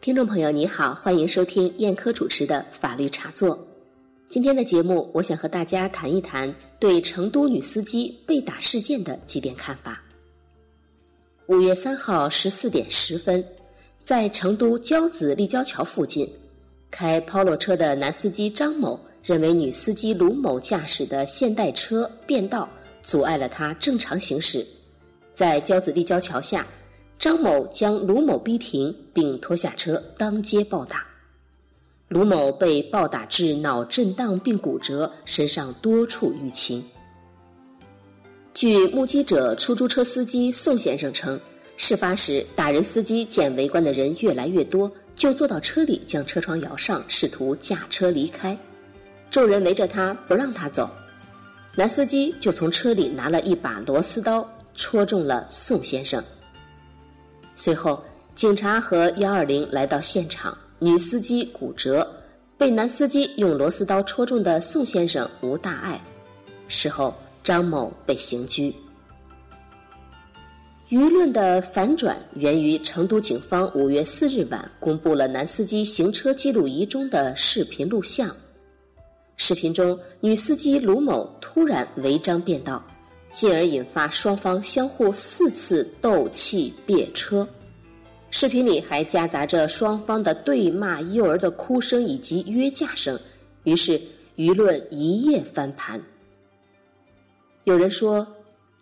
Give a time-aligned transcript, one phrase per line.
[0.00, 3.68] 听众朋友，你好，欢迎收听燕科主持的法律茶座。
[4.28, 10.02] 今天的节目，我想和大家谈一谈对成都女司机被打事件的几点看法。
[11.48, 13.44] 五月三号十四点十分，
[14.02, 16.26] 在成都交子立交桥附近，
[16.90, 22.66] 开 Polo 车的男司机张某认为女司机卢某驾驶的现代车变道，
[23.02, 24.66] 阻碍了他正常行驶，
[25.34, 26.66] 在交子立交桥下。
[27.20, 31.04] 张某将卢某逼停，并拖下车当街暴打。
[32.08, 36.82] 卢某被暴打致脑震荡并骨折，身上多处淤青。
[38.54, 41.38] 据目击者出租车司机宋先生称，
[41.76, 48.58] 事发时打人司机见围观的人越来越多，就坐到车里将车窗摇上，试图驾车离开。
[49.30, 50.88] 众人围着他不让他走，
[51.76, 56.24] 男司机就从车里拿了一把螺丝刀，戳中了宋先生。
[57.62, 58.02] 随后，
[58.34, 62.10] 警察和幺二零来到现场，女司机骨折，
[62.56, 66.00] 被男司机用螺丝刀戳中的宋先生无大碍。
[66.68, 68.74] 事后，张某被刑拘。
[70.88, 78.34] 舆论的反转源于成都警方五月四日晚公布了男司机行车记录仪中的视频录像。
[79.36, 82.82] 视频中，女司机卢某突然违章变道。
[83.30, 87.48] 进而引发双方相互四次斗气别车，
[88.30, 93.18] 视频里还夹杂着双方的对骂、幼儿的哭声以及约架声，
[93.62, 94.00] 于是
[94.36, 96.00] 舆论一夜翻盘。
[97.64, 98.26] 有人说，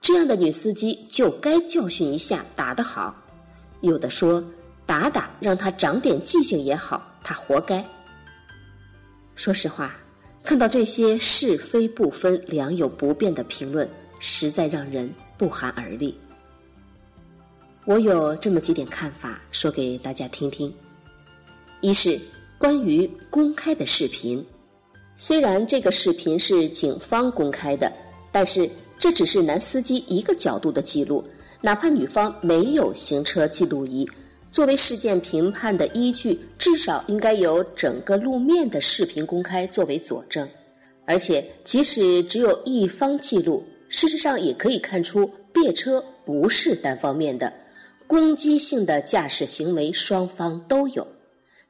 [0.00, 3.14] 这样的女司机就该教训一下，打得好；
[3.82, 4.42] 有的说，
[4.86, 7.84] 打打让她长点记性也好，她活该。
[9.34, 9.94] 说实话，
[10.42, 13.86] 看到这些是非不分、良莠不辩的评论。
[14.18, 16.16] 实在让人不寒而栗。
[17.84, 20.72] 我有这么几点看法，说给大家听听。
[21.80, 22.20] 一是
[22.58, 24.44] 关于公开的视频，
[25.16, 27.90] 虽然这个视频是警方公开的，
[28.30, 31.24] 但是这只是男司机一个角度的记录，
[31.62, 34.06] 哪怕女方没有行车记录仪，
[34.50, 40.46] 作为事件评判的依据，至少应该有整个路面的视频公开作为佐证。
[41.06, 43.64] 而且，即使只有一方记录。
[43.88, 47.50] 事实上，也可以看出，别车不是单方面的，
[48.06, 51.06] 攻击性的驾驶行为双方都有。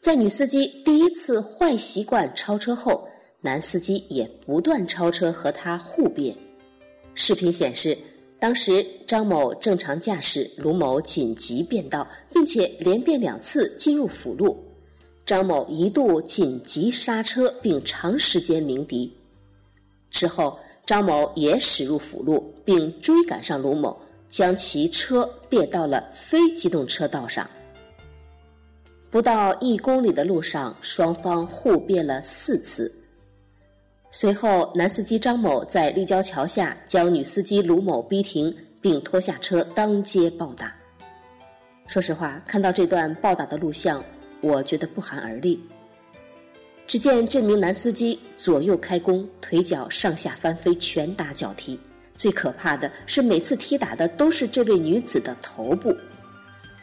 [0.00, 3.06] 在女司机第一次坏习惯超车后，
[3.42, 6.34] 男司机也不断超车和他互别。
[7.14, 7.96] 视频显示，
[8.38, 14.56] 当时张某正常驾驶，卢某紧急变道，并且连变两次进入辅路，
[15.26, 19.12] 张某一度紧急刹车并长时间鸣笛，
[20.10, 20.58] 之后。
[20.86, 27.44] 张某也驶入辅路，并追赶上卢某，将其车别到了非机动车道上。
[29.10, 32.92] 不到一公里的路上，双方互别了四次。
[34.12, 40.72] 随后，男司机张某在立交桥下将女司机卢某逼停，并拖下车当街暴打。
[41.88, 44.02] 说实话，看到这段暴打的录像，
[44.40, 45.60] 我觉得不寒而栗。
[46.86, 51.78] 只见这名男司机左右开弓，腿脚上下翻飞，拳打脚踢。
[52.16, 55.94] 最可怕的是，每次踢打的都是这位女子的头部。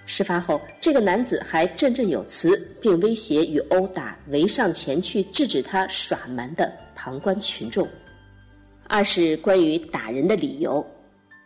[0.05, 7.87] 事发后，这个男子还振振有词，并威胁与殴打围上前去制止他耍蛮的旁观群众。
[8.87, 10.85] 二是关于打人的理由，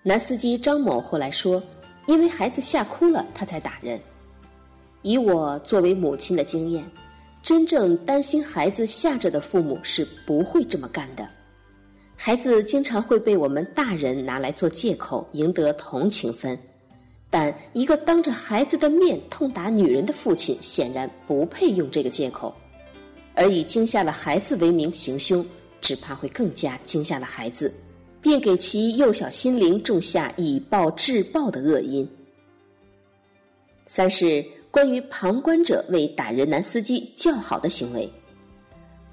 [0.01, 1.62] 男司机张某后来说
[2.07, 4.00] ：“因为孩子吓哭了，他才打人。”
[5.03, 6.84] 以我作为母亲的经验。
[7.44, 11.25] 真正担心孩子吓着的父母是不会这么干的，
[12.16, 16.58] 孩子经常会被我们大人拿来做借口赢得同情分，
[17.30, 22.53] 但一个当着孩子的面痛打女人的父亲显然不配用这个借口，
[23.34, 25.46] 而以惊吓了孩子为名行凶，
[25.80, 27.74] 只怕会更加惊吓了孩子，
[28.22, 32.06] 并给其幼小心灵种下以暴制暴的恶因。
[33.86, 34.44] 三是。
[34.70, 38.12] 关于旁观者为打人男司机叫好的行为，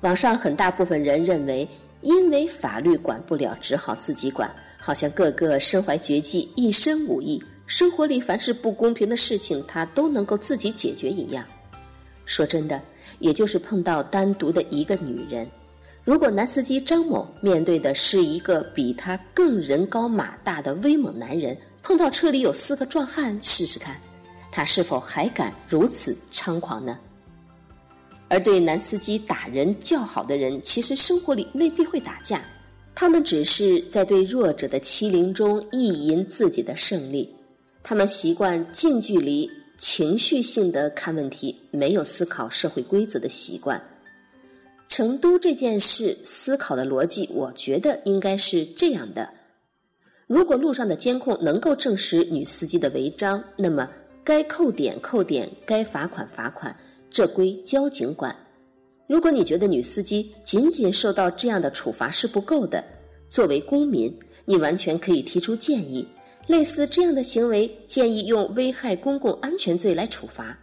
[0.01, 1.67] 网上很大部分人认为，
[2.01, 11.45] 因为法律管不了，只好自己管，好像个个身怀绝技，一身武艺，生活里凡是不公平的事情，他都能够自己解决一样。
[12.27, 12.81] 说真的，
[13.21, 15.49] 也就是碰到单独的一个女人，
[16.05, 23.97] 如果男司机张某面对的是一个比他更人高马大的威猛男人，碰到车里有四个壮汉，试试看。
[24.55, 26.97] 他是否还敢如此猖狂呢？
[28.29, 32.41] 而对男司机打人叫好的人，其实生活里未必会打架，
[32.95, 37.35] 他们只是在对弱者的欺凌中意淫自己的胜利。
[37.83, 43.83] 他们习惯近距离情绪性的看问题，没有思考社会规则的习惯。
[44.87, 49.29] 成都这件事思考的逻辑，我觉得应该是这样的：
[50.29, 53.91] 如果路上的监控能够证实女司机的违章，那么
[54.25, 56.75] 该扣点扣点，该罚款罚款，
[57.11, 58.35] 这归交警管。
[59.07, 62.83] 如果你觉得女司机仅仅受到这样的处罚是不够的，
[63.29, 64.13] 作为公民，
[64.47, 66.09] 你完全可以提出建议。
[66.47, 70.59] 类似这样的行为，建议用危害公共安全罪来处罚。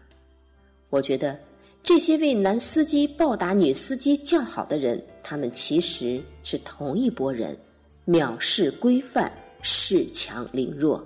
[0.90, 1.38] 我觉得。
[1.84, 7.58] 这些为男司机暴打女司机叫好的人，他们其实是同一拨人，
[8.06, 9.32] 藐视规范，
[9.64, 11.04] 恃强凌弱。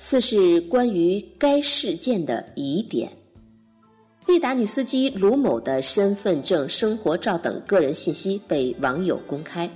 [0.00, 3.10] 四是关于该事件的疑点：
[4.24, 9.68] 被打女司机卢某的身份证、生活照等个人信息被网友公开，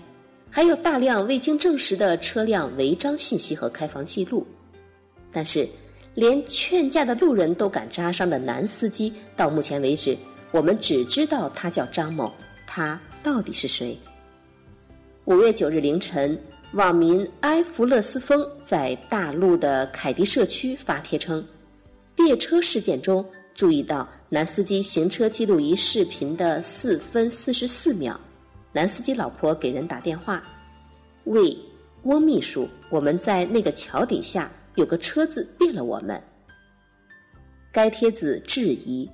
[0.49, 4.47] 还有大量未经证实的车辆违章信息和开房记录，
[5.31, 5.69] 但是。
[6.15, 10.15] 连劝架的路人都敢扎伤的男司机，到目前为止，
[10.51, 12.31] 我们只知道他叫张某，
[12.67, 13.97] 他到底是谁？
[15.25, 16.39] 五月九日凌晨，
[16.73, 21.45] 网民埃弗勒斯风在大陆的凯迪社区发帖称，
[22.17, 23.23] 列车事件中
[23.55, 28.19] 注意到男司机行车记录仪视频的四分四十四秒，
[28.73, 30.43] 男司机老婆给人打电话，
[31.25, 31.55] 喂，
[32.05, 34.51] 翁秘书，我们在那个桥底下。
[34.77, 36.19] 有个车子变了，我们。
[37.71, 39.07] 该帖子质疑：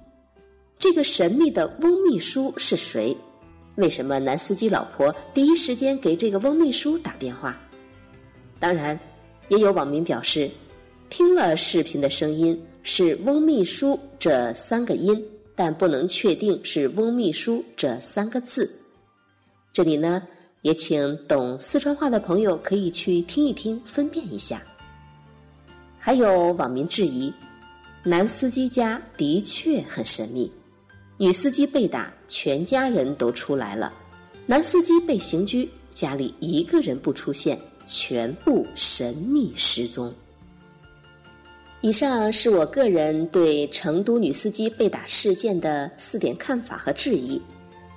[0.79, 3.17] 这个神秘的翁秘书是谁？
[3.79, 7.57] 为什么男司机老婆第一时间给这个翁秘书打电话？
[8.59, 8.99] 当然，
[9.47, 10.51] 也有网民表示，
[11.09, 18.69] 听了视频的声音是“翁秘书”这三个音，但不能确定是“翁秘书”这三个字。
[19.73, 20.27] 这里呢，
[20.63, 24.61] 也请懂四川话的朋友可以去听一听，分辨一下。
[26.01, 27.33] 还有网民质疑，
[28.03, 30.51] 男司机家的确很神秘，
[31.21, 33.93] 女司机被打，全家人都出来了，
[34.47, 40.15] 男司机被刑拘，家里一个人不出现，全部神秘失踪。
[41.81, 47.43] 以上是我个人对成都女司机被打事件的四点看法和质疑，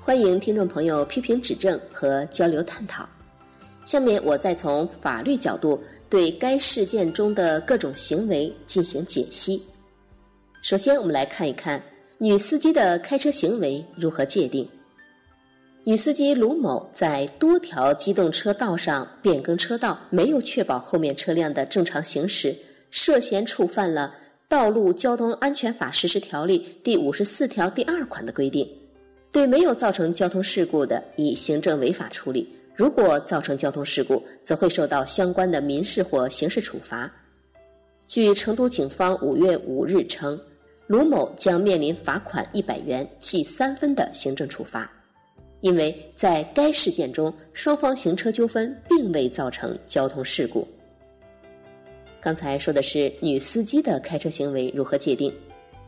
[0.02, 3.08] 欢迎听众朋友批评指正和交流探讨。
[3.86, 5.80] 下面我再从法律角度。
[6.10, 9.64] 对该事件中的各种行为进行解析。
[10.62, 11.82] 首先，我们来看一看
[12.24, 14.70] 女司机的开车行为如何界定。
[15.84, 22.56] 女司机卢某在多条机动车道上变更车道，没有确保后面车辆的正常行驶，
[22.92, 24.14] 涉嫌触犯了
[24.48, 28.70] 《道路交通安全法实施条例》第五十四条第二款的规定，
[29.32, 32.48] 对没有造成交通事故的，以行政违法处理。
[32.76, 37.12] 如果造成交通事故，则会受到相关的民事或刑事处罚。
[38.08, 40.40] 据成都警方五月五日称，
[40.92, 44.92] 卢某将面临罚款一百元、记三分的行政处罚，
[45.62, 50.68] 因为在该事件中，双方行车纠纷并未造成交通事故。
[52.20, 55.34] 刚才说的是女司机的开车行为如何界定，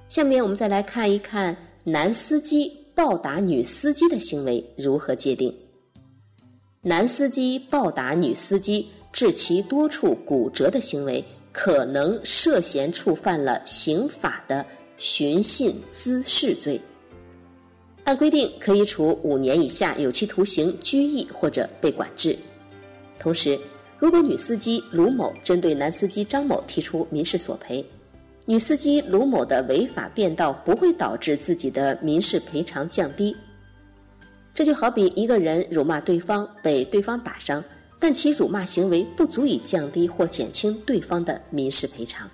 [0.07, 1.53] 下面我们再来看一看
[1.83, 5.53] 男司机暴打女司机的行为如何界定。
[6.81, 11.21] 男司机暴打女司机，致其多处骨折的行为，
[11.51, 14.65] 可能涉嫌触犯了刑法的
[14.98, 16.79] 寻衅滋事罪。
[18.03, 22.36] 按规定，可以处五年以下有期徒刑、拘役或者被管制。
[23.17, 23.58] 同时，
[23.98, 27.86] 如果女司机卢某针对男司机张某提出民事索赔，
[28.46, 33.34] 女司机卢某的违法变道不会导致自己的民事赔偿降低。
[34.53, 37.63] 这就好比一个人辱骂对方，被对方打伤，
[37.98, 42.29] 但其辱骂行为不足以降低或减轻对方的民事赔偿。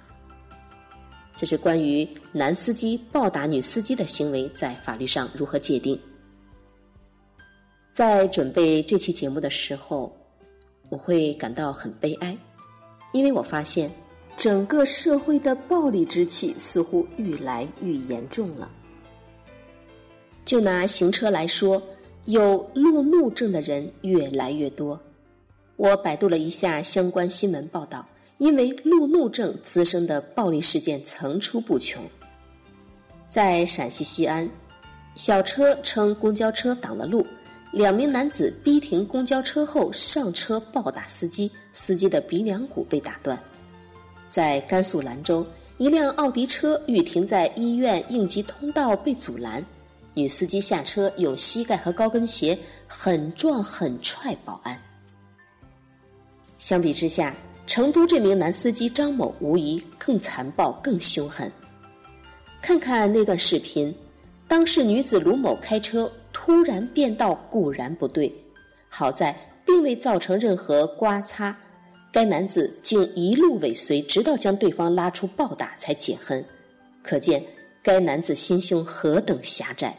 [1.39, 5.97] 这是关于男司机暴打女司机的行为在法律上如何界定。
[7.93, 10.13] 在准备这期节目的时候，
[10.89, 12.37] 我会感到很悲哀，
[13.13, 13.89] 因为我发现
[14.35, 18.69] 整个社会的暴力之气似乎愈来愈严重了。
[20.43, 21.81] 就拿行车来说。
[22.25, 24.99] 有路怒症的人越来越多。
[25.77, 27.98] 我百度了一下相关新闻报道，
[28.39, 32.03] 因为路怒症滋生的暴力事件层出不穷。
[33.29, 34.49] 在陕西西安，
[35.13, 37.25] 小车称公交车挡了路，
[37.71, 43.37] 两名男子逼停公交车后上车暴打司机，司机的鼻梁骨被打断。
[44.29, 45.45] 在甘肃兰州，
[45.77, 49.63] 一辆奥迪车欲停在医院应急通道被阻拦。
[50.13, 54.77] 女司机下车，用膝盖和高跟鞋狠撞狠踹保安。
[56.57, 57.35] 相比之下，
[57.69, 61.49] 成都这名男司机张某无疑更残暴、更凶狠。
[62.63, 63.93] 看看那段视频，
[64.47, 68.33] 当事女子卢某开车突然变道固然不对，
[68.89, 71.55] 好在并未造成任何刮擦，
[72.11, 76.43] 该男子竟一路尾随，直到将对方拉出暴打才解恨，
[77.03, 77.39] 可见
[77.83, 79.95] 该男子心胸何等狭窄，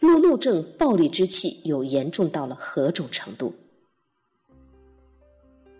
[0.00, 3.54] 路怒症、暴力之气又严重到了何种程度。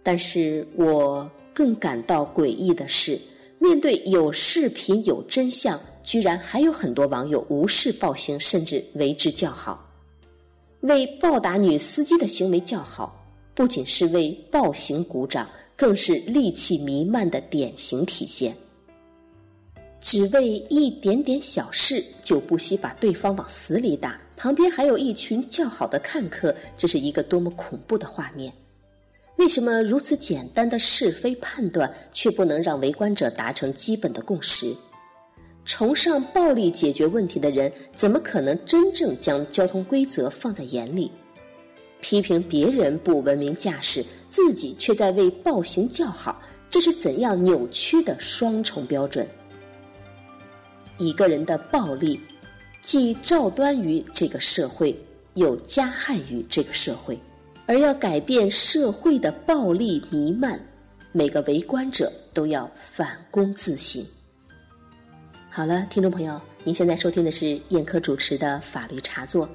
[0.07, 3.19] 但是我更感到诡异的是，
[3.59, 9.85] 面对有视频、有真相，居然还有很多网友无视暴行，甚至为之叫好。
[10.83, 13.21] 为暴打女司机的行为叫好，
[13.53, 15.45] 不仅是为暴行鼓掌，
[15.75, 18.55] 更是戾气弥漫的典型体现。
[20.01, 28.53] 只为一点点小事就不惜把对方往死里打，旁边还有一群叫好的看客，这是一个多么恐怖的画面！
[29.37, 34.75] 为什么如此简单的是非判断，却不能让围观者达成基本的共识？
[35.67, 41.11] 崇尚暴力解决问题的人，怎么可能真正将交通规则放在眼里？
[42.01, 46.41] 批评别人不文明驾驶，自己却在为暴行叫好，
[46.71, 49.27] 这是怎样扭曲的双重标准？
[50.99, 52.19] 一个人的暴力，
[52.81, 54.99] 既照端于这个社会，
[55.35, 57.19] 又加害于这个社会。
[57.67, 60.59] 而要改变社会的暴力弥漫，
[61.11, 64.05] 每个围观者都要反躬自省。
[65.51, 69.49] 好了，听众朋友，您现在收听的是燕科主持的法律茶座。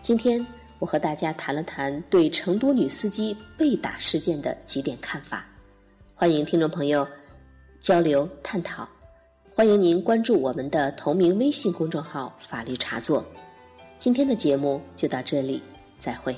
[0.00, 0.46] 今天
[0.78, 5.44] 我和大家谈了谈对成都女司机被打事件的几点看法，
[6.14, 7.06] 欢迎听众朋友
[7.80, 8.88] 交流探讨。
[9.52, 13.24] 欢迎您关注我们的同名微信公众号“法律茶座”。
[13.98, 15.60] 今天的节目就到这里，
[15.98, 16.36] 再会。